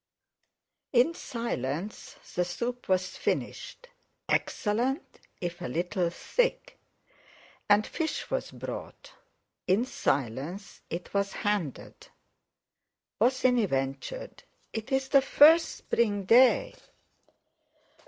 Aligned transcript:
In 0.93 1.13
silence 1.13 2.15
the 2.33 2.43
soup 2.43 2.89
was 2.89 3.15
finished—excellent, 3.17 5.19
if 5.39 5.61
a 5.61 5.67
little 5.67 6.09
thick; 6.09 6.79
and 7.69 7.85
fish 7.85 8.31
was 8.31 8.49
brought. 8.49 9.13
In 9.67 9.85
silence 9.85 10.81
it 10.89 11.13
was 11.13 11.33
handed. 11.33 12.07
Bosinney 13.19 13.67
ventured: 13.67 14.41
"It's 14.73 15.07
the 15.09 15.21
first 15.21 15.75
spring 15.75 16.23
day." 16.23 16.73